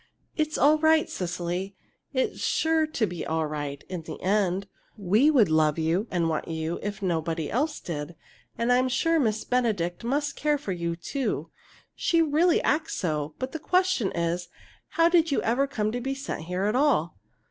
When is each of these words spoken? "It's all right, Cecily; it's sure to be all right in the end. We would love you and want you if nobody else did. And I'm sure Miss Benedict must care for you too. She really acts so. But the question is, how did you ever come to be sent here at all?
"It's 0.35 0.57
all 0.57 0.79
right, 0.79 1.07
Cecily; 1.07 1.75
it's 2.11 2.39
sure 2.39 2.87
to 2.87 3.05
be 3.05 3.23
all 3.23 3.45
right 3.45 3.83
in 3.87 4.01
the 4.01 4.19
end. 4.23 4.67
We 4.97 5.29
would 5.29 5.47
love 5.51 5.77
you 5.77 6.07
and 6.09 6.27
want 6.27 6.47
you 6.47 6.79
if 6.81 7.03
nobody 7.03 7.51
else 7.51 7.79
did. 7.79 8.15
And 8.57 8.73
I'm 8.73 8.89
sure 8.89 9.19
Miss 9.19 9.43
Benedict 9.43 10.03
must 10.03 10.35
care 10.35 10.57
for 10.57 10.71
you 10.71 10.95
too. 10.95 11.51
She 11.93 12.19
really 12.19 12.63
acts 12.63 12.95
so. 12.97 13.35
But 13.37 13.51
the 13.51 13.59
question 13.59 14.11
is, 14.13 14.49
how 14.87 15.07
did 15.07 15.29
you 15.31 15.39
ever 15.43 15.67
come 15.67 15.91
to 15.91 16.01
be 16.01 16.15
sent 16.15 16.45
here 16.45 16.63
at 16.63 16.75
all? 16.75 17.19